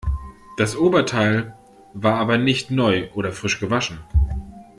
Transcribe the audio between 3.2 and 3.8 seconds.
frisch